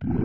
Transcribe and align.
Efendim 0.00 0.18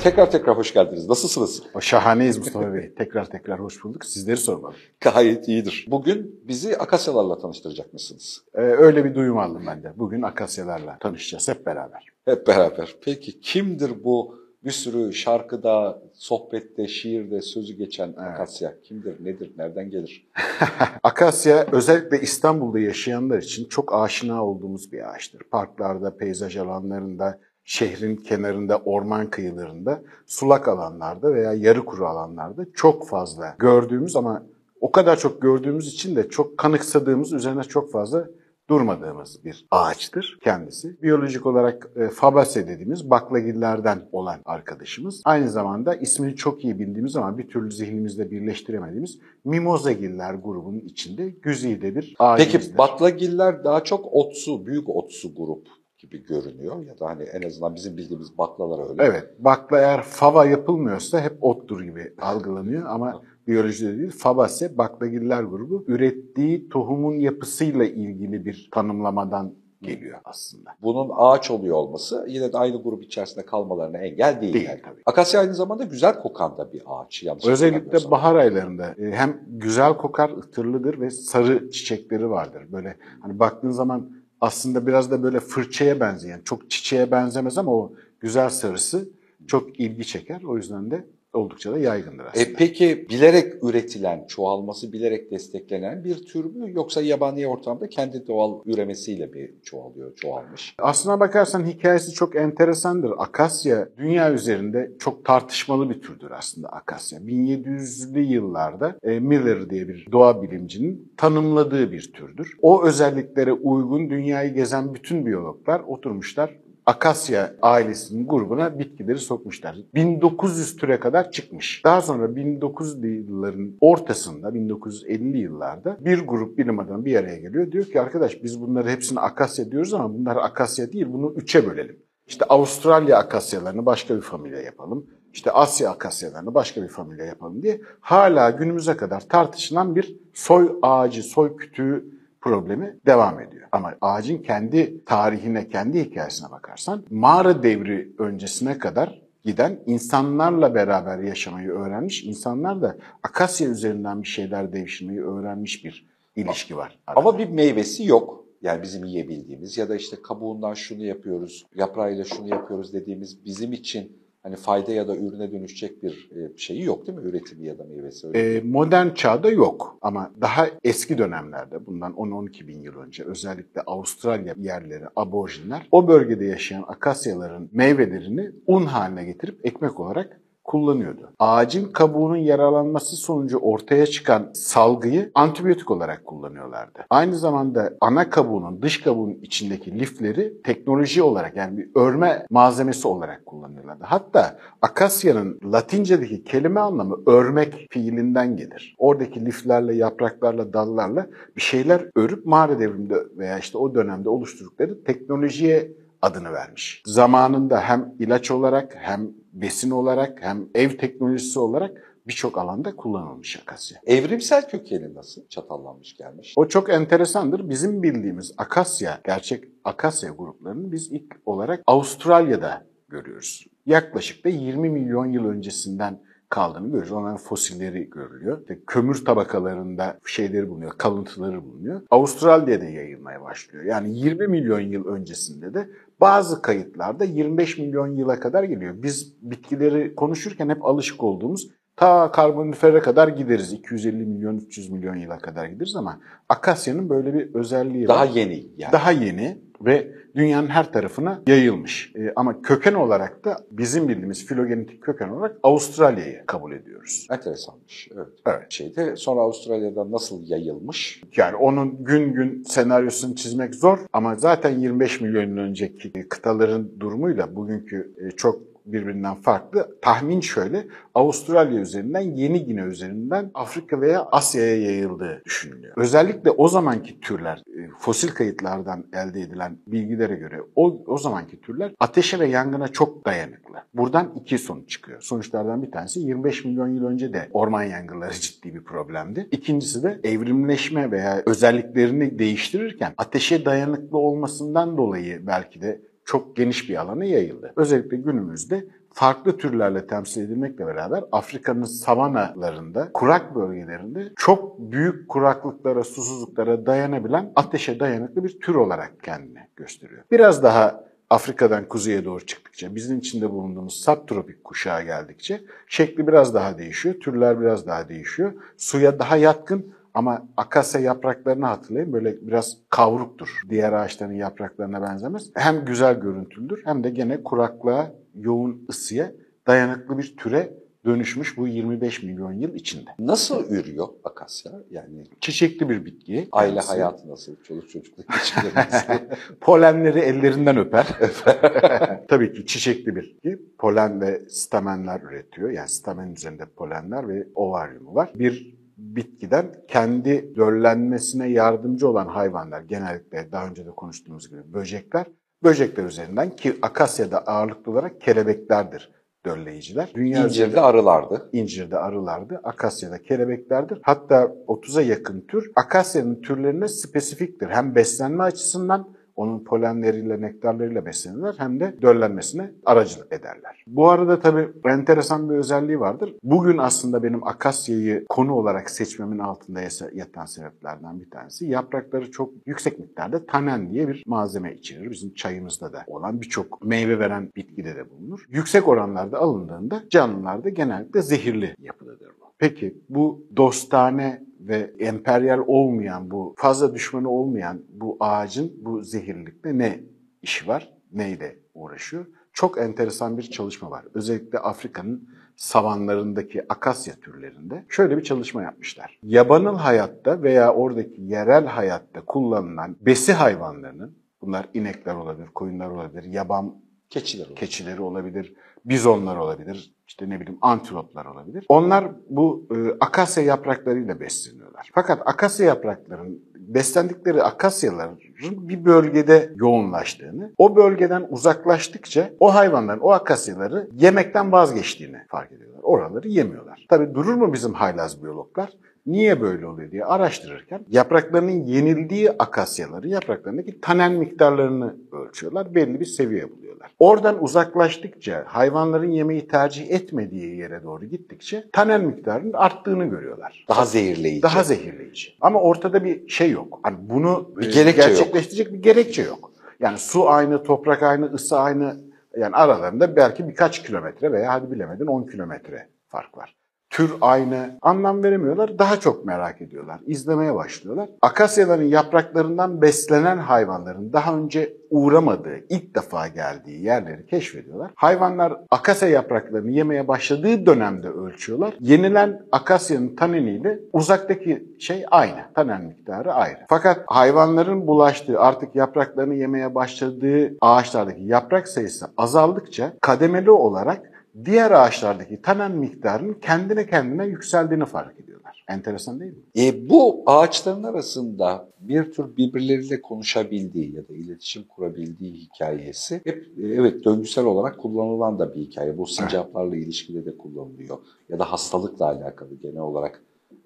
tekrar 0.00 0.30
tekrar 0.30 0.56
hoş 0.56 0.74
geldiniz. 0.74 1.08
Nasılsınız? 1.08 1.62
Şahaneyiz 1.80 2.38
Mustafa 2.38 2.74
Bey. 2.74 2.94
Tekrar 2.94 3.24
tekrar 3.24 3.60
hoş 3.60 3.84
bulduk. 3.84 4.04
Sizleri 4.04 4.36
sormalı. 4.36 4.74
Gayet 5.00 5.48
iyidir. 5.48 5.86
Bugün 5.88 6.40
bizi 6.48 6.76
akasyalarla 6.78 7.38
tanıştıracakmışsınız. 7.38 8.44
Ee, 8.54 8.60
öyle 8.60 9.04
bir 9.04 9.14
duyum 9.14 9.38
aldım 9.38 9.62
ben 9.66 9.82
de. 9.82 9.92
Bugün 9.96 10.22
akasyalarla 10.22 10.98
tanışacağız 10.98 11.48
hep 11.48 11.66
beraber. 11.66 12.06
Hep 12.24 12.46
beraber. 12.46 12.94
Peki 13.04 13.40
kimdir 13.40 14.04
bu 14.04 14.45
bir 14.66 14.70
sürü 14.70 15.12
şarkıda, 15.12 16.02
sohbette, 16.12 16.88
şiirde 16.88 17.42
sözü 17.42 17.74
geçen 17.74 18.12
akasya? 18.12 18.80
Kimdir, 18.82 19.24
nedir, 19.24 19.52
nereden 19.58 19.90
gelir? 19.90 20.28
Akasya 21.02 21.66
özellikle 21.72 22.20
İstanbul'da 22.20 22.78
yaşayanlar 22.78 23.38
için 23.38 23.68
çok 23.68 23.94
aşina 23.94 24.44
olduğumuz 24.44 24.92
bir 24.92 25.14
ağaçtır. 25.14 25.42
Parklarda, 25.50 26.16
peyzaj 26.16 26.56
alanlarında, 26.56 27.38
şehrin 27.64 28.16
kenarında, 28.16 28.78
orman 28.78 29.30
kıyılarında, 29.30 30.02
sulak 30.26 30.68
alanlarda 30.68 31.34
veya 31.34 31.52
yarı 31.52 31.84
kuru 31.84 32.06
alanlarda 32.06 32.66
çok 32.74 33.08
fazla 33.08 33.54
gördüğümüz 33.58 34.16
ama 34.16 34.46
o 34.80 34.92
kadar 34.92 35.18
çok 35.18 35.42
gördüğümüz 35.42 35.88
için 35.88 36.16
de 36.16 36.28
çok 36.28 36.58
kanıksadığımız, 36.58 37.32
üzerine 37.32 37.62
çok 37.62 37.92
fazla 37.92 38.28
durmadığımız 38.68 39.44
bir 39.44 39.66
ağaçtır 39.70 40.38
kendisi. 40.44 41.02
Biyolojik 41.02 41.46
olarak 41.46 41.90
e, 41.96 42.08
Fabaceae 42.08 42.68
dediğimiz 42.68 43.10
baklagillerden 43.10 44.08
olan 44.12 44.40
arkadaşımız. 44.44 45.22
Aynı 45.24 45.50
zamanda 45.50 45.94
ismini 45.94 46.36
çok 46.36 46.64
iyi 46.64 46.78
bildiğimiz 46.78 47.16
ama 47.16 47.38
bir 47.38 47.48
türlü 47.48 47.72
zihnimizde 47.72 48.30
birleştiremediğimiz 48.30 49.18
Mimozagiller 49.44 50.34
grubunun 50.34 50.80
içinde 50.80 51.28
güzide 51.28 51.94
bir 51.94 52.14
ağacımızdır. 52.18 52.60
Peki 52.60 52.78
baklagiller 52.78 53.64
daha 53.64 53.84
çok 53.84 54.06
otsu, 54.12 54.66
büyük 54.66 54.88
otsu 54.88 55.34
grup 55.34 55.66
gibi 55.98 56.22
görünüyor. 56.22 56.82
Ya 56.86 56.98
da 56.98 57.06
hani 57.06 57.22
en 57.22 57.42
azından 57.42 57.74
bizim 57.74 57.96
bildiğimiz 57.96 58.38
baklalar 58.38 58.90
öyle. 58.90 59.02
Evet, 59.02 59.24
bakla 59.38 59.78
eğer 59.78 60.02
fava 60.02 60.46
yapılmıyorsa 60.46 61.20
hep 61.20 61.36
ottur 61.40 61.82
gibi 61.82 62.12
algılanıyor 62.20 62.86
ama 62.86 63.22
biyolojide 63.46 63.98
değil. 63.98 64.10
Fabaceae 64.10 64.78
baklagiller 64.78 65.42
grubu 65.42 65.84
ürettiği 65.88 66.68
tohumun 66.68 67.14
yapısıyla 67.14 67.84
ilgili 67.84 68.44
bir 68.46 68.68
tanımlamadan 68.72 69.54
geliyor 69.82 70.18
aslında. 70.24 70.70
Bunun 70.82 71.10
ağaç 71.16 71.50
oluyor 71.50 71.76
olması 71.76 72.26
yine 72.28 72.52
de 72.52 72.58
aynı 72.58 72.82
grup 72.82 73.04
içerisinde 73.04 73.46
kalmalarına 73.46 73.98
engel 73.98 74.40
değil. 74.40 74.54
Değil 74.54 74.68
yani. 74.68 74.82
tabii. 74.82 75.02
Akasya 75.06 75.40
aynı 75.40 75.54
zamanda 75.54 75.84
güzel 75.84 76.18
kokan 76.18 76.58
da 76.58 76.72
bir 76.72 76.82
ağaç. 76.86 77.22
Yanlış 77.22 77.46
Özellikle 77.46 78.10
bahar 78.10 78.34
aylarında 78.34 78.94
e, 78.98 79.10
hem 79.10 79.40
güzel 79.46 79.96
kokar, 79.96 80.30
ıtırlıdır 80.30 81.00
ve 81.00 81.10
sarı 81.10 81.70
çiçekleri 81.70 82.30
vardır. 82.30 82.62
Böyle 82.72 82.96
hani 83.20 83.38
baktığın 83.38 83.70
zaman 83.70 84.15
aslında 84.40 84.86
biraz 84.86 85.10
da 85.10 85.22
böyle 85.22 85.40
fırçaya 85.40 86.00
benzeyen, 86.00 86.40
çok 86.44 86.70
çiçeğe 86.70 87.10
benzemez 87.10 87.58
ama 87.58 87.72
o 87.72 87.92
güzel 88.20 88.50
sarısı 88.50 89.08
çok 89.46 89.80
ilgi 89.80 90.06
çeker. 90.06 90.42
O 90.42 90.56
yüzden 90.56 90.90
de 90.90 91.06
oldukça 91.36 91.72
da 91.72 91.78
yaygındır 91.78 92.24
aslında. 92.24 92.44
E 92.44 92.52
peki 92.52 93.06
bilerek 93.10 93.64
üretilen, 93.64 94.26
çoğalması 94.26 94.92
bilerek 94.92 95.30
desteklenen 95.30 96.04
bir 96.04 96.26
tür 96.26 96.44
mü 96.44 96.72
yoksa 96.74 97.02
yabani 97.02 97.46
ortamda 97.46 97.88
kendi 97.88 98.26
doğal 98.26 98.60
üremesiyle 98.66 99.32
bir 99.32 99.50
çoğalıyor, 99.62 100.16
çoğalmış? 100.16 100.74
Aslına 100.78 101.20
bakarsan 101.20 101.66
hikayesi 101.66 102.12
çok 102.12 102.36
enteresandır. 102.36 103.12
Akasya 103.18 103.88
dünya 103.98 104.32
üzerinde 104.32 104.92
çok 104.98 105.24
tartışmalı 105.24 105.90
bir 105.90 106.02
türdür 106.02 106.30
aslında 106.30 106.68
akasya. 106.68 107.18
1700'lü 107.18 108.20
yıllarda 108.20 108.98
e, 109.02 109.20
Miller 109.20 109.70
diye 109.70 109.88
bir 109.88 110.06
doğa 110.12 110.42
bilimcinin 110.42 111.12
tanımladığı 111.16 111.92
bir 111.92 112.12
türdür. 112.12 112.56
O 112.62 112.84
özelliklere 112.84 113.52
uygun 113.52 114.10
dünyayı 114.10 114.54
gezen 114.54 114.94
bütün 114.94 115.26
biyologlar 115.26 115.80
oturmuşlar 115.80 116.65
Akasya 116.86 117.56
ailesinin 117.62 118.26
grubuna 118.26 118.78
bitkileri 118.78 119.18
sokmuşlar. 119.18 119.76
1900 119.94 120.76
türe 120.76 121.00
kadar 121.00 121.30
çıkmış. 121.30 121.84
Daha 121.84 122.00
sonra 122.02 122.24
1900'lü 122.26 123.06
yılların 123.06 123.72
ortasında 123.80 124.54
1950 124.54 125.38
yıllarda 125.38 125.96
bir 126.00 126.26
grup 126.26 126.58
bilim 126.58 126.78
adamı 126.78 127.04
bir 127.04 127.16
araya 127.16 127.36
geliyor. 127.36 127.72
Diyor 127.72 127.84
ki 127.84 128.00
arkadaş 128.00 128.42
biz 128.42 128.60
bunları 128.60 128.90
hepsini 128.90 129.20
akasya 129.20 129.70
diyoruz 129.70 129.94
ama 129.94 130.14
bunlar 130.14 130.36
akasya 130.36 130.92
değil 130.92 131.06
bunu 131.12 131.32
üçe 131.36 131.66
bölelim. 131.66 131.96
İşte 132.26 132.44
Avustralya 132.44 133.18
akasyalarını 133.18 133.86
başka 133.86 134.16
bir 134.16 134.20
familya 134.20 134.60
yapalım. 134.60 135.06
İşte 135.32 135.50
Asya 135.50 135.90
akasyalarını 135.90 136.54
başka 136.54 136.82
bir 136.82 136.88
familya 136.88 137.24
yapalım 137.24 137.62
diye 137.62 137.80
hala 138.00 138.50
günümüze 138.50 138.96
kadar 138.96 139.20
tartışılan 139.20 139.96
bir 139.96 140.16
soy 140.34 140.72
ağacı, 140.82 141.22
soy 141.22 141.56
kütüğü 141.56 142.15
problemi 142.40 142.96
devam 143.06 143.40
ediyor. 143.40 143.68
Ama 143.72 143.94
ağacın 144.00 144.38
kendi 144.38 145.04
tarihine, 145.04 145.68
kendi 145.68 146.04
hikayesine 146.04 146.50
bakarsan 146.50 147.04
mağara 147.10 147.62
devri 147.62 148.12
öncesine 148.18 148.78
kadar 148.78 149.22
giden 149.44 149.80
insanlarla 149.86 150.74
beraber 150.74 151.18
yaşamayı 151.18 151.70
öğrenmiş, 151.70 152.24
insanlar 152.24 152.82
da 152.82 152.96
akasya 153.22 153.68
üzerinden 153.68 154.22
bir 154.22 154.28
şeyler 154.28 154.72
devşirmeyi 154.72 155.22
öğrenmiş 155.22 155.84
bir 155.84 156.06
ilişki 156.36 156.76
var. 156.76 156.98
arada. 157.06 157.20
Ama 157.20 157.38
bir 157.38 157.48
meyvesi 157.48 158.06
yok. 158.06 158.46
Yani 158.62 158.82
bizim 158.82 159.04
yiyebildiğimiz 159.04 159.78
ya 159.78 159.88
da 159.88 159.96
işte 159.96 160.16
kabuğundan 160.22 160.74
şunu 160.74 161.04
yapıyoruz, 161.04 161.66
yaprağıyla 161.74 162.24
şunu 162.24 162.48
yapıyoruz 162.48 162.92
dediğimiz 162.92 163.44
bizim 163.44 163.72
için 163.72 164.25
hani 164.46 164.56
fayda 164.56 164.92
ya 164.92 165.08
da 165.08 165.16
ürüne 165.16 165.52
dönüşecek 165.52 166.02
bir 166.02 166.30
e, 166.30 166.56
şeyi 166.56 166.82
yok 166.82 167.06
değil 167.06 167.18
mi? 167.18 167.24
Üretimi 167.28 167.66
ya 167.66 167.78
da 167.78 167.84
meyvesi 167.84 168.26
öyle. 168.26 168.56
Ee, 168.56 168.60
modern 168.60 169.14
çağda 169.14 169.50
yok 169.50 169.98
ama 170.02 170.30
daha 170.40 170.66
eski 170.84 171.18
dönemlerde 171.18 171.86
bundan 171.86 172.12
10-12 172.12 172.68
bin 172.68 172.82
yıl 172.82 172.96
önce 172.96 173.24
özellikle 173.24 173.80
Avustralya 173.80 174.54
yerleri, 174.58 175.04
aborjinler 175.16 175.88
o 175.92 176.08
bölgede 176.08 176.44
yaşayan 176.44 176.84
akasyaların 176.88 177.70
meyvelerini 177.72 178.50
un 178.66 178.84
haline 178.84 179.24
getirip 179.24 179.66
ekmek 179.66 180.00
olarak 180.00 180.40
kullanıyordu. 180.66 181.30
Ağacın 181.38 181.92
kabuğunun 181.92 182.36
yaralanması 182.36 183.16
sonucu 183.16 183.58
ortaya 183.58 184.06
çıkan 184.06 184.50
salgıyı 184.54 185.30
antibiyotik 185.34 185.90
olarak 185.90 186.26
kullanıyorlardı. 186.26 186.98
Aynı 187.10 187.36
zamanda 187.36 187.92
ana 188.00 188.30
kabuğunun, 188.30 188.82
dış 188.82 189.00
kabuğun 189.00 189.38
içindeki 189.42 189.98
lifleri 189.98 190.62
teknoloji 190.62 191.22
olarak 191.22 191.56
yani 191.56 191.78
bir 191.78 191.88
örme 191.94 192.46
malzemesi 192.50 193.08
olarak 193.08 193.46
kullanıyorlardı. 193.46 194.04
Hatta 194.04 194.58
akasyanın 194.82 195.60
Latince'deki 195.72 196.44
kelime 196.44 196.80
anlamı 196.80 197.16
örmek 197.26 197.86
fiilinden 197.90 198.56
gelir. 198.56 198.96
Oradaki 198.98 199.46
liflerle, 199.46 199.94
yapraklarla, 199.94 200.72
dallarla 200.72 201.26
bir 201.56 201.62
şeyler 201.62 202.10
örüp 202.16 202.46
mağara 202.46 202.78
devriminde 202.78 203.16
veya 203.36 203.58
işte 203.58 203.78
o 203.78 203.94
dönemde 203.94 204.28
oluşturdukları 204.28 205.04
teknolojiye 205.04 205.92
adını 206.26 206.52
vermiş. 206.52 207.02
Zamanında 207.06 207.80
hem 207.80 208.14
ilaç 208.18 208.50
olarak 208.50 208.94
hem 208.98 209.30
besin 209.52 209.90
olarak 209.90 210.42
hem 210.42 210.68
ev 210.74 210.96
teknolojisi 210.96 211.58
olarak 211.58 212.16
birçok 212.26 212.58
alanda 212.58 212.96
kullanılmış 212.96 213.60
akasya. 213.62 213.98
Evrimsel 214.06 214.68
kökeni 214.68 215.14
nasıl? 215.14 215.48
Çatallanmış 215.48 216.16
gelmiş. 216.16 216.54
O 216.56 216.68
çok 216.68 216.90
enteresandır. 216.90 217.68
Bizim 217.68 218.02
bildiğimiz 218.02 218.52
akasya, 218.58 219.20
gerçek 219.24 219.64
akasya 219.84 220.30
gruplarını 220.30 220.92
biz 220.92 221.12
ilk 221.12 221.34
olarak 221.46 221.82
Avustralya'da 221.86 222.86
görüyoruz. 223.08 223.66
Yaklaşık 223.86 224.44
da 224.44 224.48
20 224.48 224.90
milyon 224.90 225.26
yıl 225.26 225.44
öncesinden 225.44 226.20
kaldığını 226.50 226.86
görüyoruz. 226.86 227.12
Onların 227.12 227.36
fosilleri 227.36 228.10
görülüyor. 228.10 228.60
İşte 228.60 228.78
kömür 228.86 229.24
tabakalarında 229.24 230.18
şeyleri 230.26 230.70
bulunuyor, 230.70 230.92
kalıntıları 230.98 231.64
bulunuyor. 231.64 232.00
Avustralya'da 232.10 232.84
yayılmaya 232.84 233.42
başlıyor. 233.42 233.84
Yani 233.84 234.18
20 234.18 234.48
milyon 234.48 234.80
yıl 234.80 235.06
öncesinde 235.06 235.74
de 235.74 235.88
bazı 236.20 236.62
kayıtlarda 236.62 237.24
25 237.24 237.78
milyon 237.78 238.16
yıla 238.16 238.40
kadar 238.40 238.64
geliyor. 238.64 238.94
Biz 239.02 239.34
bitkileri 239.42 240.14
konuşurken 240.14 240.68
hep 240.68 240.84
alışık 240.84 241.22
olduğumuz 241.22 241.68
ta 241.96 242.32
karbonifere 242.32 243.00
kadar 243.00 243.28
gideriz. 243.28 243.72
250 243.72 244.16
milyon, 244.16 244.56
300 244.56 244.90
milyon 244.90 245.16
yıla 245.16 245.38
kadar 245.38 245.66
gideriz 245.66 245.96
ama 245.96 246.20
Akasya'nın 246.48 247.08
böyle 247.08 247.34
bir 247.34 247.54
özelliği 247.54 248.08
Daha 248.08 248.20
var. 248.24 248.30
yeni 248.34 248.66
yani. 248.78 248.92
Daha 248.92 249.12
yeni 249.12 249.58
ve 249.80 250.12
dünyanın 250.34 250.68
her 250.68 250.92
tarafına 250.92 251.42
yayılmış. 251.46 252.12
Ee, 252.16 252.32
ama 252.36 252.62
köken 252.62 252.94
olarak 252.94 253.44
da 253.44 253.56
bizim 253.70 254.08
bildiğimiz 254.08 254.46
filogenetik 254.46 255.02
köken 255.02 255.28
olarak 255.28 255.56
Avustralya'yı 255.62 256.46
kabul 256.46 256.72
ediyoruz. 256.72 257.26
Enteresanmış. 257.30 258.08
Evet. 258.14 258.28
Evet. 258.46 258.66
Şeyde 258.72 259.16
sonra 259.16 259.40
Avustralya'da 259.40 260.10
nasıl 260.10 260.42
yayılmış? 260.46 261.22
Yani 261.36 261.56
onun 261.56 262.04
gün 262.04 262.32
gün 262.32 262.62
senaryosunu 262.62 263.34
çizmek 263.34 263.74
zor 263.74 263.98
ama 264.12 264.34
zaten 264.34 264.78
25 264.78 265.20
milyon 265.20 265.56
önceki 265.56 266.12
kıtaların 266.12 267.00
durumuyla 267.00 267.56
bugünkü 267.56 268.14
e, 268.20 268.30
çok 268.30 268.75
birbirinden 268.86 269.34
farklı. 269.34 269.98
Tahmin 270.02 270.40
şöyle, 270.40 270.86
Avustralya 271.14 271.80
üzerinden, 271.80 272.20
Yeni 272.20 272.64
Gine 272.64 272.80
üzerinden 272.80 273.50
Afrika 273.54 274.00
veya 274.00 274.22
Asya'ya 274.22 274.80
yayıldığı 274.80 275.42
düşünülüyor. 275.44 275.94
Özellikle 275.96 276.50
o 276.50 276.68
zamanki 276.68 277.20
türler, 277.20 277.62
e, 277.78 277.88
fosil 277.98 278.28
kayıtlardan 278.28 279.04
elde 279.12 279.40
edilen 279.40 279.78
bilgilere 279.86 280.34
göre 280.34 280.62
o, 280.76 281.02
o 281.06 281.18
zamanki 281.18 281.60
türler 281.60 281.92
ateşe 282.00 282.38
ve 282.38 282.46
yangına 282.46 282.88
çok 282.88 283.26
dayanıklı. 283.26 283.76
Buradan 283.94 284.32
iki 284.36 284.58
sonuç 284.58 284.90
çıkıyor. 284.90 285.20
Sonuçlardan 285.20 285.82
bir 285.82 285.90
tanesi 285.90 286.20
25 286.20 286.64
milyon 286.64 286.88
yıl 286.88 287.06
önce 287.06 287.32
de 287.32 287.48
orman 287.52 287.82
yangınları 287.82 288.32
ciddi 288.32 288.74
bir 288.74 288.84
problemdi. 288.84 289.48
İkincisi 289.50 290.02
de 290.02 290.20
evrimleşme 290.24 291.10
veya 291.10 291.42
özelliklerini 291.46 292.38
değiştirirken 292.38 293.14
ateşe 293.18 293.64
dayanıklı 293.64 294.18
olmasından 294.18 294.96
dolayı 294.96 295.46
belki 295.46 295.80
de 295.80 296.00
çok 296.26 296.56
geniş 296.56 296.90
bir 296.90 296.96
alana 296.96 297.24
yayıldı. 297.24 297.72
Özellikle 297.76 298.16
günümüzde 298.16 298.86
farklı 299.12 299.56
türlerle 299.56 300.06
temsil 300.06 300.42
edilmekle 300.42 300.86
beraber 300.86 301.24
Afrika'nın 301.32 301.84
savanalarında, 301.84 303.10
kurak 303.14 303.54
bölgelerinde 303.54 304.32
çok 304.36 304.78
büyük 304.78 305.28
kuraklıklara, 305.28 306.04
susuzluklara 306.04 306.86
dayanabilen 306.86 307.52
ateşe 307.56 308.00
dayanıklı 308.00 308.44
bir 308.44 308.60
tür 308.60 308.74
olarak 308.74 309.22
kendini 309.22 309.58
gösteriyor. 309.76 310.22
Biraz 310.30 310.62
daha 310.62 311.04
Afrika'dan 311.30 311.88
kuzeye 311.88 312.24
doğru 312.24 312.46
çıktıkça, 312.46 312.94
bizim 312.94 313.18
içinde 313.18 313.50
bulunduğumuz 313.50 314.04
subtropik 314.04 314.64
kuşağa 314.64 315.02
geldikçe 315.02 315.60
şekli 315.88 316.26
biraz 316.26 316.54
daha 316.54 316.78
değişiyor, 316.78 317.14
türler 317.14 317.60
biraz 317.60 317.86
daha 317.86 318.08
değişiyor. 318.08 318.52
Suya 318.76 319.18
daha 319.18 319.36
yatkın 319.36 319.94
ama 320.16 320.48
akasya 320.56 321.00
yapraklarını 321.00 321.66
hatırlayın 321.66 322.12
böyle 322.12 322.46
biraz 322.46 322.76
kavruktur. 322.90 323.60
Diğer 323.70 323.92
ağaçların 323.92 324.32
yapraklarına 324.32 325.02
benzemez. 325.02 325.50
Hem 325.54 325.84
güzel 325.84 326.20
görüntülüdür 326.20 326.82
hem 326.84 327.04
de 327.04 327.10
gene 327.10 327.42
kuraklığa, 327.42 328.12
yoğun 328.34 328.86
ısıya 328.90 329.32
dayanıklı 329.66 330.18
bir 330.18 330.36
türe 330.36 330.72
dönüşmüş 331.04 331.56
bu 331.58 331.68
25 331.68 332.22
milyon 332.22 332.52
yıl 332.52 332.74
içinde. 332.74 333.10
Nasıl 333.18 333.70
ürüyor 333.70 334.08
akasya? 334.24 334.72
Yani 334.90 335.24
Çiçekli 335.40 335.88
bir 335.88 336.04
bitki. 336.04 336.48
aile 336.52 336.70
kendisi. 336.70 336.88
hayatı 336.92 337.28
nasıl? 337.28 337.56
Çoluk 337.62 337.90
çocukla 337.90 338.22
ilişkileri 338.34 338.74
nasıl? 338.92 339.12
Polenleri 339.60 340.18
ellerinden 340.18 340.76
öper. 340.76 341.06
Tabii 342.28 342.52
ki 342.52 342.66
çiçekli 342.66 343.16
bir 343.16 343.22
bitki. 343.22 343.58
Polen 343.78 344.20
ve 344.20 344.42
stamenler 344.48 345.20
üretiyor. 345.20 345.70
Yani 345.70 345.88
stamen 345.88 346.32
üzerinde 346.32 346.64
polenler 346.76 347.28
ve 347.28 347.46
ovaryumu 347.54 348.14
var. 348.14 348.32
Bir 348.34 348.75
bitkiden 348.96 349.72
kendi 349.88 350.56
döllenmesine 350.56 351.48
yardımcı 351.48 352.08
olan 352.08 352.26
hayvanlar 352.26 352.80
genellikle 352.80 353.48
daha 353.52 353.66
önce 353.66 353.86
de 353.86 353.90
konuştuğumuz 353.90 354.48
gibi 354.50 354.72
böcekler. 354.72 355.26
Böcekler 355.62 356.04
üzerinden 356.04 356.50
ki 356.50 356.76
akasyada 356.82 357.38
ağırlıklı 357.46 357.92
olarak 357.92 358.20
kelebeklerdir 358.20 359.10
dölleyiciler. 359.46 360.10
Dünya 360.14 360.38
üzerinde- 360.46 360.46
İncirde 360.48 360.80
arılardı. 360.80 361.48
İncirde 361.52 361.98
arılardı, 361.98 362.60
akasyada 362.64 363.22
kelebeklerdir. 363.22 363.98
Hatta 364.02 364.52
30'a 364.66 365.02
yakın 365.02 365.40
tür 365.40 365.72
akasyanın 365.76 366.40
türlerine 366.42 366.88
spesifiktir. 366.88 367.68
Hem 367.68 367.94
beslenme 367.94 368.42
açısından 368.42 369.15
onun 369.36 369.64
polenleriyle, 369.64 370.40
nektarlarıyla 370.40 371.06
beslenirler 371.06 371.54
hem 371.58 371.80
de 371.80 371.96
döllenmesine 372.02 372.70
aracılık 372.84 373.32
ederler. 373.32 373.84
Bu 373.86 374.08
arada 374.08 374.40
tabii 374.40 374.68
enteresan 374.84 375.50
bir 375.50 375.54
özelliği 375.54 376.00
vardır. 376.00 376.34
Bugün 376.42 376.78
aslında 376.78 377.22
benim 377.22 377.46
akasyayı 377.46 378.26
konu 378.28 378.54
olarak 378.54 378.90
seçmemin 378.90 379.38
altında 379.38 379.80
yatan 380.12 380.46
sebeplerden 380.46 381.20
bir 381.20 381.30
tanesi. 381.30 381.66
Yaprakları 381.66 382.30
çok 382.30 382.52
yüksek 382.66 382.98
miktarda 382.98 383.46
tanen 383.46 383.90
diye 383.90 384.08
bir 384.08 384.22
malzeme 384.26 384.74
içerir. 384.74 385.10
Bizim 385.10 385.34
çayımızda 385.34 385.92
da 385.92 386.04
olan 386.06 386.40
birçok 386.40 386.84
meyve 386.84 387.18
veren 387.18 387.50
bitkide 387.56 387.96
de 387.96 388.10
bulunur. 388.10 388.46
Yüksek 388.48 388.88
oranlarda 388.88 389.38
alındığında 389.38 390.02
canlılarda 390.10 390.68
genellikle 390.68 391.22
zehirli 391.22 391.76
yapıdadır 391.78 392.28
bu. 392.40 392.46
Peki 392.58 392.98
bu 393.08 393.46
dostane 393.56 394.45
ve 394.68 394.92
emperyal 394.98 395.62
olmayan 395.66 396.30
bu 396.30 396.54
fazla 396.58 396.94
düşmanı 396.94 397.30
olmayan 397.30 397.82
bu 397.88 398.16
ağacın 398.20 398.72
bu 398.78 399.02
zehirlilikle 399.02 399.78
ne 399.78 400.00
işi 400.42 400.68
var? 400.68 400.92
Neyle 401.12 401.58
uğraşıyor? 401.74 402.26
Çok 402.52 402.78
enteresan 402.78 403.38
bir 403.38 403.42
çalışma 403.42 403.90
var. 403.90 404.04
Özellikle 404.14 404.58
Afrika'nın 404.58 405.28
savanlarındaki 405.56 406.72
akasya 406.72 407.14
türlerinde 407.14 407.84
şöyle 407.88 408.16
bir 408.16 408.22
çalışma 408.22 408.62
yapmışlar. 408.62 409.18
Yabanıl 409.22 409.76
hayatta 409.76 410.42
veya 410.42 410.74
oradaki 410.74 411.22
yerel 411.22 411.66
hayatta 411.66 412.20
kullanılan 412.20 412.96
besi 413.00 413.32
hayvanlarının 413.32 414.18
bunlar 414.42 414.68
inekler 414.74 415.14
olabilir, 415.14 415.48
koyunlar 415.54 415.90
olabilir, 415.90 416.24
yaban 416.24 416.74
Keçiler 417.10 417.46
olur. 417.46 417.56
keçileri 417.56 418.02
olabilir, 418.02 418.54
bizonlar 418.86 419.36
olabilir, 419.36 419.94
işte 420.06 420.30
ne 420.30 420.40
bileyim 420.40 420.58
antiloplar 420.62 421.26
olabilir. 421.26 421.64
Onlar 421.68 422.04
bu 422.30 422.68
e, 422.70 422.76
akasya 423.00 423.44
yapraklarıyla 423.44 424.20
besleniyorlar. 424.20 424.90
Fakat 424.94 425.22
akasya 425.26 425.66
yaprakların 425.66 426.40
beslendikleri 426.54 427.42
akasyaların 427.42 428.18
bir 428.42 428.84
bölgede 428.84 429.52
yoğunlaştığını, 429.56 430.52
o 430.58 430.76
bölgeden 430.76 431.26
uzaklaştıkça 431.30 432.30
o 432.40 432.54
hayvanların 432.54 433.00
o 433.00 433.10
akasyaları 433.10 433.88
yemekten 433.92 434.52
vazgeçtiğini 434.52 435.18
fark 435.28 435.52
ediyorlar. 435.52 435.80
Oraları 435.82 436.28
yemiyorlar. 436.28 436.86
Tabii 436.88 437.14
durur 437.14 437.34
mu 437.34 437.52
bizim 437.52 437.72
haylaz 437.72 438.22
biyologlar? 438.22 438.70
Niye 439.06 439.40
böyle 439.40 439.66
oluyor 439.66 439.90
diye 439.90 440.04
araştırırken 440.04 440.84
yapraklarının 440.88 441.64
yenildiği 441.64 442.30
akasyaları, 442.30 443.08
yapraklarındaki 443.08 443.80
tanen 443.80 444.12
miktarlarını 444.12 444.96
ölçüyorlar. 445.12 445.74
Belli 445.74 446.00
bir 446.00 446.04
seviye 446.04 446.50
buluyorlar. 446.50 446.90
Oradan 446.98 447.42
uzaklaştıkça, 447.42 448.44
hayvanların 448.76 449.10
yemeği 449.10 449.48
tercih 449.48 449.90
etmediği 449.90 450.56
yere 450.56 450.82
doğru 450.82 451.04
gittikçe 451.04 451.64
tanen 451.72 452.04
miktarının 452.04 452.52
arttığını 452.52 453.04
görüyorlar. 453.04 453.64
Daha 453.68 453.84
zehirleyici. 453.84 454.42
Daha 454.42 454.62
zehirleyici. 454.62 455.34
Ama 455.40 455.60
ortada 455.60 456.04
bir 456.04 456.28
şey 456.28 456.50
yok. 456.50 456.80
Hani 456.82 456.96
bunu 457.00 457.50
Bir 457.56 457.66
e, 457.66 457.70
gerekçe 457.70 458.00
yok. 458.02 458.08
gerçekleştirecek 458.10 458.72
bir 458.72 458.82
gerekçe 458.82 459.22
yok. 459.22 459.50
Yani 459.80 459.98
su 459.98 460.28
aynı, 460.28 460.62
toprak 460.62 461.02
aynı, 461.02 461.26
ısı 461.32 461.58
aynı. 461.58 461.96
Yani 462.36 462.56
aralarında 462.56 463.16
belki 463.16 463.48
birkaç 463.48 463.82
kilometre 463.82 464.32
veya 464.32 464.52
hadi 464.52 464.70
bilemedin 464.70 465.06
10 465.06 465.26
kilometre 465.26 465.88
fark 466.08 466.36
var. 466.38 466.56
Tür 466.96 467.14
aynı. 467.20 467.78
Anlam 467.82 468.24
veremiyorlar. 468.24 468.78
Daha 468.78 469.00
çok 469.00 469.24
merak 469.24 469.62
ediyorlar. 469.62 470.00
İzlemeye 470.06 470.54
başlıyorlar. 470.54 471.08
Akasyaların 471.22 471.84
yapraklarından 471.84 472.82
beslenen 472.82 473.38
hayvanların 473.38 474.12
daha 474.12 474.36
önce 474.36 474.72
uğramadığı, 474.90 475.58
ilk 475.68 475.94
defa 475.94 476.28
geldiği 476.28 476.84
yerleri 476.84 477.26
keşfediyorlar. 477.26 477.90
Hayvanlar 477.94 478.52
akasya 478.70 479.08
yapraklarını 479.08 479.70
yemeye 479.70 480.08
başladığı 480.08 480.66
dönemde 480.66 481.08
ölçüyorlar. 481.08 481.74
Yenilen 481.80 482.42
akasyanın 482.52 483.16
taneniyle 483.16 483.78
uzaktaki 483.92 484.76
şey 484.80 485.04
aynı. 485.10 485.52
Tanen 485.54 485.84
miktarı 485.84 486.32
ayrı. 486.32 486.58
Fakat 486.68 487.04
hayvanların 487.06 487.86
bulaştığı, 487.86 488.40
artık 488.40 488.76
yapraklarını 488.76 489.34
yemeye 489.34 489.74
başladığı 489.74 490.52
ağaçlardaki 490.60 491.22
yaprak 491.22 491.68
sayısı 491.68 492.06
azaldıkça 492.16 492.92
kademeli 493.00 493.50
olarak 493.50 494.15
diğer 494.44 494.70
ağaçlardaki 494.70 495.42
tanen 495.42 495.72
miktarının 495.72 496.34
kendine 496.34 496.86
kendine 496.86 497.26
yükseldiğini 497.26 497.84
fark 497.84 498.20
ediyorlar. 498.20 498.64
Enteresan 498.68 499.20
değil 499.20 499.32
mi? 499.32 499.38
E, 499.58 499.88
bu 499.88 500.22
ağaçların 500.26 500.82
arasında 500.82 501.68
bir 501.80 502.12
tür 502.12 502.36
birbirleriyle 502.36 503.02
konuşabildiği 503.02 503.94
ya 503.94 504.08
da 504.08 504.14
iletişim 504.14 504.62
kurabildiği 504.64 505.32
hikayesi 505.32 506.20
hep 506.24 506.46
e, 506.58 506.66
evet 506.66 507.04
döngüsel 507.04 507.44
olarak 507.44 507.78
kullanılan 507.78 508.38
da 508.38 508.54
bir 508.54 508.60
hikaye. 508.60 508.98
Bu 508.98 509.06
sincaplarla 509.06 509.76
ilişkide 509.76 510.26
de 510.26 510.36
kullanılıyor. 510.36 510.98
Ya 511.28 511.38
da 511.38 511.52
hastalıkla 511.52 512.06
alakalı 512.06 512.54
genel 512.54 512.80
olarak 512.80 513.22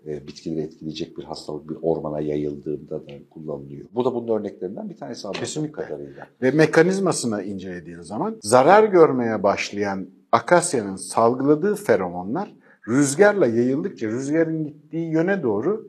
e, 0.06 0.26
bitkileri 0.26 0.61
etkileyecek 0.61 1.18
bir 1.18 1.25
hastalık 1.25 1.71
bir 1.71 1.76
ormana 1.83 2.21
yayıldığında 2.21 3.06
da 3.06 3.12
kullanılıyor. 3.30 3.87
Bu 3.95 4.04
da 4.04 4.14
bunun 4.14 4.40
örneklerinden 4.40 4.90
bir 4.90 4.97
tanesi 4.97 5.28
Kesinlikle. 5.33 5.83
kadarıyla. 5.83 6.26
Ve 6.42 6.50
mekanizmasını 6.50 7.42
incelediğin 7.42 8.00
zaman 8.00 8.37
zarar 8.42 8.85
görmeye 8.85 9.42
başlayan 9.42 10.06
akasyanın 10.32 10.96
salgıladığı 10.96 11.75
feromonlar 11.75 12.54
rüzgarla 12.88 13.46
yayıldıkça 13.46 14.06
rüzgarın 14.06 14.64
gittiği 14.64 15.10
yöne 15.10 15.42
doğru 15.42 15.88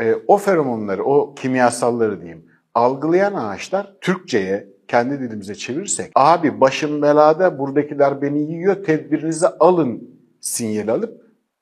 e, 0.00 0.14
o 0.26 0.38
feromonları, 0.38 1.04
o 1.04 1.34
kimyasalları 1.34 2.20
diyeyim 2.20 2.44
algılayan 2.74 3.34
ağaçlar 3.34 3.96
Türkçe'ye 4.00 4.68
kendi 4.88 5.20
dilimize 5.20 5.54
çevirirsek 5.54 6.12
abi 6.14 6.60
başım 6.60 7.02
belada 7.02 7.58
buradakiler 7.58 8.22
beni 8.22 8.52
yiyor 8.52 8.84
tedbirinizi 8.84 9.46
alın 9.46 10.10
sinyali 10.40 10.90
alıp 10.90 11.20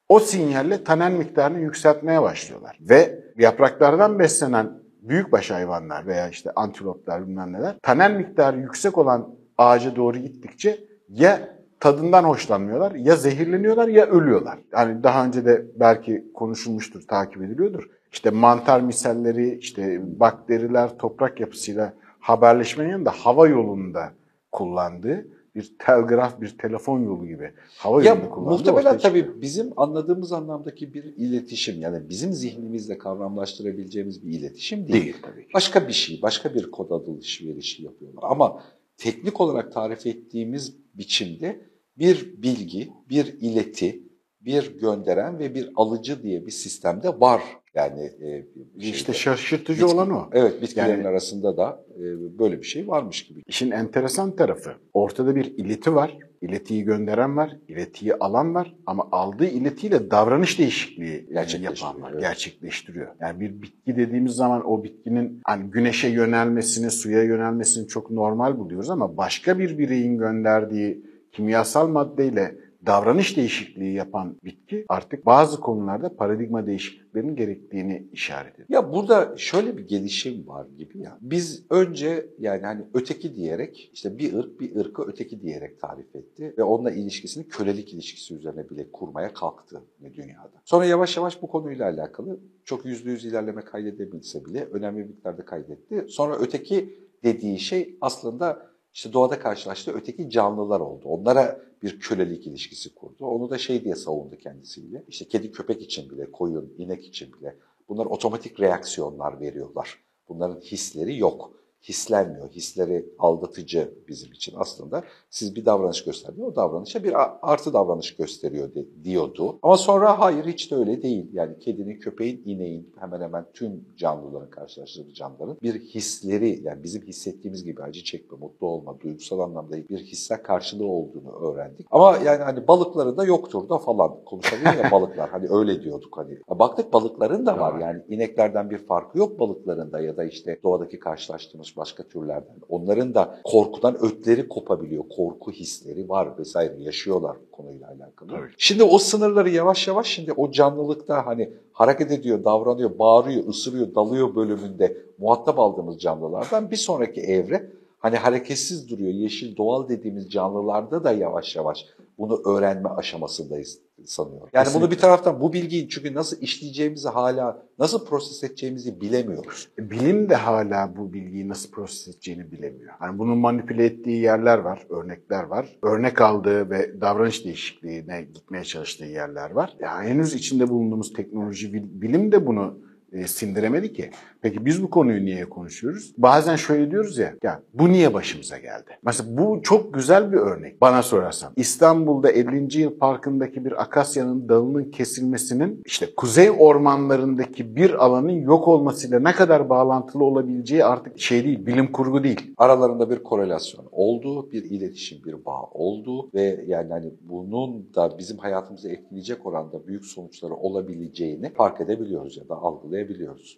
o 0.08 0.20
sinyalle 0.20 0.84
tanen 0.84 1.12
miktarını 1.12 1.60
yükseltmeye 1.60 2.22
başlıyorlar. 2.22 2.78
Ve 2.80 3.24
yapraklardan 3.38 4.18
beslenen 4.18 4.70
büyükbaş 5.02 5.50
hayvanlar 5.50 6.06
veya 6.06 6.28
işte 6.28 6.50
antiloplar 6.56 7.26
bilmem 7.26 7.52
neler 7.52 7.76
tanen 7.82 8.12
miktarı 8.12 8.58
yüksek 8.58 8.98
olan 8.98 9.34
ağaca 9.58 9.96
doğru 9.96 10.18
gittikçe 10.18 10.80
ya 11.08 11.57
tadından 11.80 12.24
hoşlanmıyorlar 12.24 12.94
ya 12.94 13.16
zehirleniyorlar 13.16 13.88
ya 13.88 14.06
ölüyorlar. 14.06 14.58
Yani 14.72 15.02
daha 15.02 15.26
önce 15.26 15.44
de 15.44 15.66
belki 15.80 16.24
konuşulmuştur, 16.34 17.02
takip 17.02 17.42
ediliyordur. 17.42 17.90
İşte 18.12 18.30
mantar 18.30 18.80
misalleri, 18.80 19.58
işte 19.58 20.00
bakteriler 20.20 20.98
toprak 20.98 21.40
yapısıyla 21.40 21.94
haberleşmenin 22.20 22.90
yanında 22.90 23.10
hava 23.10 23.48
yolunda 23.48 24.12
kullandığı 24.52 25.26
bir 25.54 25.72
telgraf, 25.78 26.40
bir 26.40 26.58
telefon 26.58 27.00
yolu 27.00 27.26
gibi 27.26 27.52
hava 27.78 28.02
Ya 28.02 28.14
yolunu 28.14 28.30
kullandı. 28.30 28.50
muhtemelen 28.50 28.98
tabii 28.98 29.42
bizim 29.42 29.72
anladığımız 29.76 30.32
anlamdaki 30.32 30.94
bir 30.94 31.04
iletişim 31.04 31.80
yani 31.80 32.08
bizim 32.08 32.32
zihnimizle 32.32 32.98
kavramlaştırabileceğimiz 32.98 34.26
bir 34.26 34.38
iletişim 34.38 34.88
değil. 34.88 35.04
değil 35.04 35.16
tabii 35.22 35.42
ki. 35.46 35.54
Başka 35.54 35.88
bir 35.88 35.92
şey, 35.92 36.22
başka 36.22 36.54
bir 36.54 36.70
kod 36.70 36.90
alışverişi 36.90 37.82
yapıyorlar. 37.84 38.22
Ama 38.22 38.62
teknik 38.98 39.40
olarak 39.40 39.72
tarif 39.72 40.06
ettiğimiz 40.06 40.76
biçimde 40.94 41.60
bir 41.98 42.42
bilgi, 42.42 42.88
bir 43.08 43.26
ileti, 43.40 44.02
bir 44.40 44.78
gönderen 44.78 45.38
ve 45.38 45.54
bir 45.54 45.68
alıcı 45.76 46.22
diye 46.22 46.46
bir 46.46 46.50
sistemde 46.50 47.20
var. 47.20 47.42
Yani 47.74 48.02
e, 48.02 48.46
bir 48.56 48.80
İşte 48.84 49.12
şeyde. 49.12 49.18
şaşırtıcı 49.18 49.82
Bitki- 49.82 49.94
olan 49.94 50.10
o. 50.10 50.30
Evet, 50.32 50.62
bitkilerin 50.62 50.90
Yani- 50.90 51.08
arasında 51.08 51.56
da 51.56 51.84
e, 51.96 52.02
böyle 52.38 52.58
bir 52.58 52.66
şey 52.66 52.88
varmış 52.88 53.26
gibi. 53.26 53.42
İşin 53.46 53.70
enteresan 53.70 54.36
tarafı 54.36 54.70
ortada 54.92 55.36
bir 55.36 55.44
ileti 55.44 55.94
var. 55.94 56.18
İletiyi 56.40 56.84
gönderen 56.84 57.36
var, 57.36 57.56
iletiyi 57.68 58.14
alan 58.14 58.54
var 58.54 58.74
ama 58.86 59.08
aldığı 59.12 59.46
iletiyle 59.46 60.10
davranış 60.10 60.58
değişikliği 60.58 61.28
yapan 61.60 62.02
var, 62.02 62.10
evet. 62.12 62.20
gerçekleştiriyor. 62.20 63.08
Yani 63.20 63.40
bir 63.40 63.62
bitki 63.62 63.96
dediğimiz 63.96 64.32
zaman 64.32 64.70
o 64.70 64.84
bitkinin 64.84 65.40
hani 65.44 65.70
güneşe 65.70 66.08
yönelmesini, 66.08 66.90
suya 66.90 67.22
yönelmesini 67.22 67.88
çok 67.88 68.10
normal 68.10 68.58
buluyoruz 68.58 68.90
ama 68.90 69.16
başka 69.16 69.58
bir 69.58 69.78
bireyin 69.78 70.18
gönderdiği 70.18 71.02
kimyasal 71.32 71.88
maddeyle 71.88 72.54
davranış 72.86 73.36
değişikliği 73.36 73.94
yapan 73.94 74.36
bitki 74.44 74.84
artık 74.88 75.26
bazı 75.26 75.60
konularda 75.60 76.16
paradigma 76.16 76.66
değişikliklerinin 76.66 77.36
gerektiğini 77.36 78.08
işaret 78.12 78.54
ediyor. 78.54 78.68
Ya 78.68 78.92
burada 78.92 79.34
şöyle 79.36 79.76
bir 79.76 79.88
gelişim 79.88 80.48
var 80.48 80.66
gibi 80.76 80.98
ya. 80.98 81.18
Biz 81.20 81.66
önce 81.70 82.26
yani 82.38 82.62
hani 82.62 82.84
öteki 82.94 83.34
diyerek 83.34 83.90
işte 83.94 84.18
bir 84.18 84.34
ırk 84.34 84.60
bir 84.60 84.76
ırkı 84.76 85.02
öteki 85.02 85.42
diyerek 85.42 85.80
tarif 85.80 86.16
etti 86.16 86.54
ve 86.58 86.62
onunla 86.62 86.90
ilişkisini 86.90 87.48
kölelik 87.48 87.94
ilişkisi 87.94 88.34
üzerine 88.34 88.70
bile 88.70 88.92
kurmaya 88.92 89.32
kalktı 89.34 89.82
dünyada. 90.14 90.62
Sonra 90.64 90.84
yavaş 90.84 91.16
yavaş 91.16 91.42
bu 91.42 91.46
konuyla 91.48 91.86
alakalı 91.86 92.40
çok 92.64 92.84
yüzde 92.84 93.10
yüz 93.10 93.24
ilerleme 93.24 93.60
kaydedebilse 93.60 94.44
bile 94.44 94.64
önemli 94.64 95.04
miktarda 95.04 95.44
kaydetti. 95.44 96.04
Sonra 96.08 96.36
öteki 96.38 97.08
dediği 97.24 97.58
şey 97.58 97.96
aslında 98.00 98.68
işte 98.98 99.12
doğada 99.12 99.38
karşılaştığı 99.38 99.92
öteki 99.92 100.30
canlılar 100.30 100.80
oldu. 100.80 101.08
Onlara 101.08 101.60
bir 101.82 102.00
kölelik 102.00 102.46
ilişkisi 102.46 102.94
kurdu. 102.94 103.26
Onu 103.26 103.50
da 103.50 103.58
şey 103.58 103.84
diye 103.84 103.94
savundu 103.94 104.36
kendisiyle. 104.36 105.04
İşte 105.08 105.24
kedi 105.24 105.52
köpek 105.52 105.82
için 105.82 106.10
bile, 106.10 106.32
koyun, 106.32 106.74
inek 106.78 107.06
için 107.06 107.32
bile 107.32 107.56
bunlar 107.88 108.06
otomatik 108.06 108.60
reaksiyonlar 108.60 109.40
veriyorlar. 109.40 109.98
Bunların 110.28 110.60
hisleri 110.60 111.18
yok. 111.18 111.52
Hislenmiyor. 111.82 112.48
Hisleri 112.50 113.06
aldatıcı 113.18 113.94
bizim 114.08 114.32
için 114.32 114.54
aslında. 114.58 115.02
Siz 115.30 115.56
bir 115.56 115.66
davranış 115.66 116.04
gösterdiğinde 116.04 116.46
o 116.46 116.56
davranışa 116.56 117.04
bir 117.04 117.14
artı 117.42 117.72
davranış 117.72 118.16
gösteriyor 118.16 118.74
de- 118.74 119.04
diyordu. 119.04 119.58
Ama 119.62 119.76
sonra 119.76 120.18
hayır 120.18 120.44
hiç 120.46 120.70
de 120.70 120.76
öyle 120.76 121.02
değil. 121.02 121.30
Yani 121.32 121.58
kedinin, 121.58 122.00
köpeğin, 122.00 122.42
ineğin 122.44 122.94
hemen 123.00 123.20
hemen 123.20 123.46
tüm 123.54 123.84
canlıların 123.96 124.50
karşılaştığı 124.50 125.14
canlıların 125.14 125.56
bir 125.62 125.80
hisleri 125.80 126.60
yani 126.62 126.82
bizim 126.82 127.02
hissettiğimiz 127.02 127.64
gibi 127.64 127.82
acı 127.82 128.04
çekme, 128.04 128.38
mutlu 128.38 128.66
olma, 128.66 129.00
duygusal 129.00 129.38
anlamda 129.40 129.76
bir 129.88 129.98
hisse 129.98 130.42
karşılığı 130.42 130.86
olduğunu 130.86 131.30
öğrendik. 131.32 131.86
Ama 131.90 132.16
yani 132.24 132.42
hani 132.42 132.68
balıkların 132.68 133.16
da 133.16 133.24
yoktur 133.24 133.68
da 133.68 133.78
falan 133.78 134.24
konuşalım 134.24 134.64
ya 134.64 134.90
balıklar 134.90 135.30
hani 135.30 135.46
öyle 135.50 135.82
diyorduk 135.82 136.16
hani. 136.18 136.38
Baktık 136.50 136.92
balıkların 136.92 137.46
da 137.46 137.58
var 137.60 137.72
Var. 137.72 137.80
yani 137.80 138.02
ineklerden 138.08 138.70
bir 138.70 138.78
farkı 138.78 139.18
yok 139.18 139.40
balıkların 139.40 139.92
da 139.92 140.00
ya 140.00 140.16
da 140.16 140.24
işte 140.24 140.60
doğadaki 140.62 140.98
karşılaştığımız 140.98 141.67
başka 141.76 142.02
türlerden. 142.02 142.56
Onların 142.68 143.14
da 143.14 143.40
korkudan 143.44 143.96
ötleri 144.04 144.48
kopabiliyor. 144.48 145.04
Korku 145.16 145.52
hisleri 145.52 146.08
var 146.08 146.38
vesaire 146.38 146.82
yaşıyorlar 146.82 147.36
bu 147.46 147.56
konuyla 147.56 147.88
alakalı. 147.88 148.28
Tabii. 148.28 148.50
Şimdi 148.58 148.82
o 148.82 148.98
sınırları 148.98 149.50
yavaş 149.50 149.88
yavaş 149.88 150.06
şimdi 150.06 150.32
o 150.32 150.50
canlılıkta 150.50 151.26
hani 151.26 151.50
hareket 151.72 152.10
ediyor, 152.10 152.44
davranıyor, 152.44 152.98
bağırıyor, 152.98 153.48
ısırıyor, 153.48 153.94
dalıyor 153.94 154.34
bölümünde 154.34 154.96
muhatap 155.18 155.58
aldığımız 155.58 155.98
canlılardan 155.98 156.70
bir 156.70 156.76
sonraki 156.76 157.20
evre 157.20 157.70
hani 157.98 158.16
hareketsiz 158.16 158.90
duruyor. 158.90 159.10
Yeşil 159.10 159.56
doğal 159.56 159.88
dediğimiz 159.88 160.30
canlılarda 160.30 161.04
da 161.04 161.12
yavaş 161.12 161.56
yavaş 161.56 161.86
bunu 162.18 162.42
öğrenme 162.46 162.88
aşamasındayız 162.88 163.78
sanıyorum. 164.04 164.48
Yani 164.52 164.64
bunu 164.64 164.72
Kesinlikle. 164.72 164.96
bir 164.96 165.00
taraftan 165.00 165.40
bu 165.40 165.52
bilgiyi 165.52 165.88
çünkü 165.88 166.14
nasıl 166.14 166.40
işleyeceğimizi 166.40 167.08
hala 167.08 167.62
nasıl 167.78 168.04
proses 168.06 168.44
edeceğimizi 168.44 169.00
bilemiyoruz. 169.00 169.68
E, 169.78 169.90
Bilim 169.90 170.28
de 170.28 170.34
hala 170.34 170.96
bu 170.96 171.12
bilgiyi 171.12 171.48
nasıl 171.48 171.70
proses 171.70 172.08
edeceğini 172.08 172.52
bilemiyor. 172.52 172.94
Hani 172.98 173.18
bunu 173.18 173.36
manipüle 173.36 173.84
ettiği 173.84 174.20
yerler 174.22 174.58
var, 174.58 174.86
örnekler 174.90 175.42
var. 175.44 175.78
Örnek 175.82 176.20
aldığı 176.20 176.70
ve 176.70 177.00
davranış 177.00 177.44
değişikliğine 177.44 178.22
gitmeye 178.34 178.64
çalıştığı 178.64 179.04
yerler 179.04 179.50
var. 179.50 179.76
Yani 179.80 180.08
henüz 180.08 180.34
içinde 180.34 180.68
bulunduğumuz 180.68 181.12
teknoloji, 181.12 181.72
bil- 181.72 182.00
bilim 182.02 182.32
de 182.32 182.46
bunu 182.46 182.78
e, 183.12 183.26
sindiremedi 183.26 183.92
ki. 183.92 184.10
Peki 184.42 184.64
biz 184.64 184.82
bu 184.82 184.90
konuyu 184.90 185.24
niye 185.24 185.48
konuşuyoruz? 185.48 186.14
Bazen 186.18 186.56
şöyle 186.56 186.90
diyoruz 186.90 187.18
ya, 187.18 187.34
ya 187.42 187.62
bu 187.74 187.88
niye 187.88 188.14
başımıza 188.14 188.58
geldi? 188.58 188.90
Mesela 189.02 189.36
bu 189.38 189.62
çok 189.62 189.94
güzel 189.94 190.32
bir 190.32 190.36
örnek 190.36 190.80
bana 190.80 191.02
sorarsan. 191.02 191.52
İstanbul'da 191.56 192.30
50. 192.30 192.78
Yıl 192.78 192.98
Parkı'ndaki 192.98 193.64
bir 193.64 193.82
akasyanın 193.82 194.48
dalının 194.48 194.90
kesilmesinin 194.90 195.82
işte 195.86 196.14
kuzey 196.16 196.50
ormanlarındaki 196.58 197.76
bir 197.76 198.04
alanın 198.04 198.40
yok 198.40 198.68
olmasıyla 198.68 199.20
ne 199.20 199.32
kadar 199.32 199.68
bağlantılı 199.68 200.24
olabileceği 200.24 200.84
artık 200.84 201.18
şey 201.18 201.44
değil, 201.44 201.66
bilim 201.66 201.92
kurgu 201.92 202.24
değil. 202.24 202.54
Aralarında 202.56 203.10
bir 203.10 203.22
korelasyon 203.22 203.88
oldu, 203.92 204.50
bir 204.52 204.64
iletişim, 204.64 205.24
bir 205.24 205.44
bağ 205.44 205.62
oldu 205.72 206.30
ve 206.34 206.64
yani 206.66 206.92
hani 206.92 207.12
bunun 207.20 207.94
da 207.94 208.18
bizim 208.18 208.38
hayatımızı 208.38 208.88
etkileyecek 208.88 209.46
oranda 209.46 209.86
büyük 209.86 210.04
sonuçları 210.04 210.54
olabileceğini 210.54 211.52
fark 211.54 211.80
edebiliyoruz 211.80 212.36
ya 212.36 212.48
da 212.48 212.54
algılayabiliyoruz. 212.54 212.97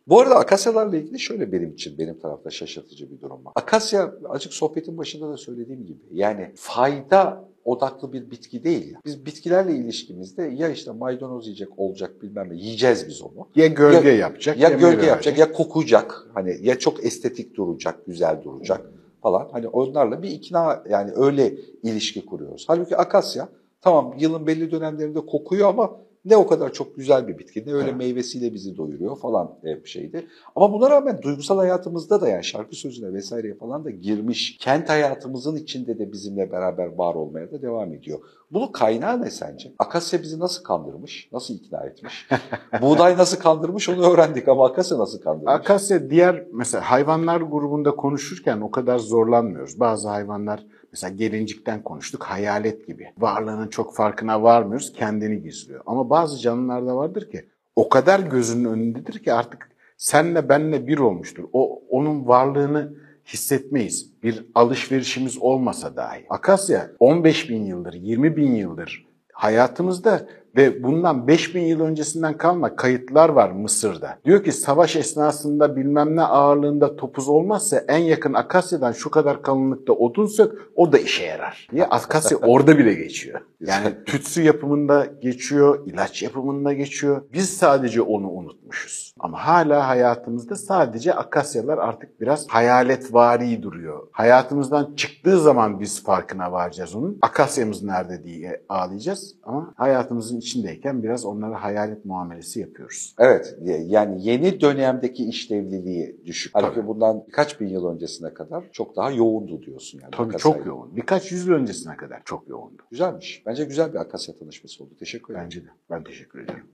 Bu 0.09 0.21
arada 0.21 0.35
akasyalarla 0.37 0.97
ilgili 0.97 1.19
şöyle 1.19 1.53
benim 1.53 1.73
için 1.73 1.99
benim 1.99 2.19
tarafta 2.19 2.51
şaşırtıcı 2.51 3.11
bir 3.11 3.21
durum 3.21 3.45
var. 3.45 3.53
Akasya 3.57 4.15
açık 4.29 4.53
sohbetin 4.53 4.99
başında 4.99 5.29
da 5.33 5.37
söylediğim 5.37 5.87
gibi 5.87 6.01
yani 6.13 6.53
fayda 6.55 7.45
odaklı 7.65 8.13
bir 8.13 8.31
bitki 8.31 8.65
değil. 8.65 8.95
Biz 9.05 9.27
bitkilerle 9.27 9.73
ilişkimizde 9.77 10.43
ya 10.43 10.69
işte 10.69 10.91
maydanoz 10.91 11.47
yiyecek 11.47 11.69
olacak 11.79 12.23
bilmem 12.23 12.51
ne 12.51 12.55
yiyeceğiz 12.55 13.09
biz 13.09 13.23
onu. 13.23 13.49
Ya 13.57 13.67
gölge 13.67 14.09
Ya- 14.09 14.15
yapacak, 14.17 14.59
Ya 14.61 14.69
gölge 14.69 15.07
yapacak 15.07 15.17
verecek. 15.27 15.39
ya 15.39 15.53
kokacak. 15.53 16.27
Hani 16.35 16.57
ya 16.61 16.79
çok 16.79 17.05
estetik 17.05 17.57
duracak, 17.57 18.07
güzel 18.07 18.43
duracak 18.45 18.81
falan. 19.23 19.49
Hani 19.53 19.69
onlarla 19.69 20.23
bir 20.23 20.31
ikna 20.31 20.83
yani 20.91 21.11
öyle 21.17 21.55
ilişki 21.83 22.27
kuruyoruz. 22.27 22.65
Halbuki 22.67 22.97
akasya 22.97 23.49
tamam 23.81 24.15
yılın 24.19 24.47
belli 24.47 24.71
dönemlerinde 24.71 25.21
kokuyor 25.27 25.69
ama 25.69 25.97
ne 26.25 26.37
o 26.37 26.47
kadar 26.47 26.73
çok 26.73 26.97
güzel 26.97 27.29
bir 27.29 27.39
bitki 27.39 27.65
ne 27.67 27.73
öyle 27.73 27.89
Evet. 27.89 27.97
meyvesiyle 27.99 28.55
bizi 28.55 28.77
doyuruyor 28.77 29.19
falan 29.19 29.59
bir 29.63 29.89
şeydi. 29.89 30.27
Ama 30.57 30.73
buna 30.73 30.91
rağmen 30.91 31.23
duygusal 31.23 31.59
hayatımızda 31.59 32.21
da 32.21 32.29
yani 32.29 32.45
şarkı 32.45 32.77
sözüne 32.77 33.13
vesaireye 33.13 33.55
falan 33.55 33.85
da 33.85 33.91
girmiş. 33.91 34.57
Kent 34.61 34.89
hayatımızın 34.89 35.57
içinde 35.57 35.99
de 35.99 36.13
bizimle 36.13 36.53
beraber 36.53 36.87
var 36.87 37.15
olmaya 37.15 37.51
da 37.51 37.63
devam 37.63 37.95
ediyor. 37.95 38.19
Bunun 38.53 38.73
kaynağı 38.73 39.23
ne 39.23 39.31
sence? 39.31 39.73
Akasya 39.79 40.23
bizi 40.23 40.39
nasıl 40.39 40.63
kandırmış? 40.65 41.29
Nasıl 41.33 41.55
ikna 41.55 41.87
etmiş? 41.87 42.29
Buğday 42.83 43.17
nasıl 43.17 43.39
kandırmış 43.39 43.89
onu 43.89 44.13
öğrendik 44.13 44.49
ama 44.49 44.67
akasya 44.67 44.99
nasıl 44.99 45.21
kandırmış? 45.21 45.53
Akasya 45.55 46.11
diğer 46.11 46.47
mesela 46.53 46.91
hayvanlar 46.91 47.41
grubunda 47.41 47.91
konuşurken 47.97 48.61
o 48.61 48.71
kadar 48.71 48.99
zorlanmıyoruz. 48.99 49.81
Bazı 49.81 50.09
hayvanlar 50.09 50.67
mesela 50.93 51.15
gelincikten 51.15 51.83
konuştuk 51.83 52.23
hayalet 52.23 52.87
gibi. 52.87 53.13
Varlığının 53.19 53.69
çok 53.69 53.95
farkına 53.95 54.43
varmıyoruz 54.43 54.93
kendini 54.93 55.43
gizliyor. 55.43 55.83
Ama 55.87 56.11
bazı 56.11 56.39
canlılarda 56.39 56.97
vardır 56.97 57.31
ki 57.31 57.49
o 57.77 57.89
kadar 57.89 58.21
gözünün 58.21 58.65
önündedir 58.65 59.19
ki 59.19 59.33
artık 59.33 59.71
senle 59.97 60.49
benle 60.49 60.87
bir 60.87 60.99
olmuştur. 60.99 61.45
O 61.53 61.83
onun 61.89 62.27
varlığını 62.27 62.93
hissetmeyiz. 63.27 64.23
Bir 64.23 64.47
alışverişimiz 64.55 65.39
olmasa 65.39 65.97
dahi. 65.97 66.27
Akasya 66.31 66.91
15 66.99 67.51
bin 67.51 67.65
yıldır, 67.65 67.93
20 67.93 68.37
bin 68.37 68.55
yıldır 68.55 69.11
hayatımızda 69.41 70.27
ve 70.57 70.83
bundan 70.83 71.27
5000 71.27 71.61
yıl 71.61 71.81
öncesinden 71.81 72.37
kalma 72.37 72.77
kayıtlar 72.77 73.29
var 73.29 73.51
Mısır'da. 73.51 74.19
Diyor 74.25 74.45
ki 74.45 74.53
savaş 74.53 74.97
esnasında 74.97 75.77
bilmem 75.77 76.17
ne 76.17 76.23
ağırlığında 76.23 76.97
topuz 76.97 77.29
olmazsa 77.29 77.85
en 77.89 77.99
yakın 77.99 78.35
akasyadan 78.35 78.93
şu 78.93 79.11
kadar 79.11 79.43
kalınlıkta 79.43 79.93
odun 79.93 80.27
sök 80.27 80.53
o 80.77 80.93
da 80.93 80.99
işe 80.99 81.25
yarar. 81.25 81.69
Diye 81.73 81.85
akasya 81.85 82.39
orada 82.43 82.79
bile 82.79 82.95
geçiyor. 82.95 83.41
Yani 83.61 83.95
tütsü 84.07 84.43
yapımında 84.43 85.07
geçiyor, 85.23 85.87
ilaç 85.87 86.23
yapımında 86.23 86.73
geçiyor. 86.73 87.23
Biz 87.33 87.57
sadece 87.57 88.03
onu 88.03 88.31
unutmuşuz. 88.31 89.15
Ama 89.19 89.47
hala 89.47 89.89
hayatımızda 89.89 90.57
sadece 90.57 91.15
akasyalar 91.15 91.79
artık 91.79 92.21
biraz 92.21 92.49
hayaletvari 92.49 93.63
duruyor. 93.63 94.07
Hayatımızdan 94.13 94.95
çıktığı 94.97 95.41
zaman 95.41 95.81
biz 95.81 96.05
farkına 96.05 96.53
varacağız 96.53 96.95
onun. 96.95 97.19
Akasyamız 97.23 97.83
nerede 97.83 98.25
diye 98.25 98.63
ağlayacağız 98.69 99.35
ama 99.43 99.75
hayatımızın 99.77 100.40
içindeyken 100.41 101.03
biraz 101.03 101.25
onlara 101.25 101.63
hayalet 101.63 102.05
muamelesi 102.05 102.61
yapıyoruz. 102.61 103.15
Evet 103.19 103.57
yani 103.87 104.27
yeni 104.27 104.61
dönemdeki 104.61 105.25
işlevliliği 105.25 106.21
düşük. 106.27 106.55
Halbuki 106.55 106.75
Tabii. 106.75 106.87
bundan 106.87 107.25
birkaç 107.27 107.61
bin 107.61 107.69
yıl 107.69 107.87
öncesine 107.89 108.35
kadar 108.35 108.65
çok 108.73 108.97
daha 108.97 109.11
yoğundu 109.11 109.63
diyorsun. 109.63 110.01
Yani 110.03 110.11
Tabii 110.11 110.29
Akasya. 110.29 110.53
çok 110.53 110.67
yoğun. 110.67 110.97
Birkaç 110.97 111.33
yüzyıl 111.33 111.55
öncesine 111.55 111.97
kadar 111.97 112.23
çok 112.25 112.49
yoğundu. 112.49 112.83
Güzelmiş. 112.91 113.43
Bence 113.47 113.65
güzel 113.65 113.93
bir 113.93 113.99
Akasya 113.99 114.35
tanışması 114.35 114.85
oldu. 114.85 114.95
Teşekkür 114.99 115.35
ederim. 115.35 115.45
Bence 115.45 115.63
de. 115.65 115.69
Ben 115.91 116.05
teşekkür 116.05 116.41
ederim. 116.45 116.65